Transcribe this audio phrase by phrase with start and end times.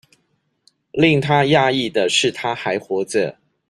[0.93, 3.35] 令他訝異的是她還活著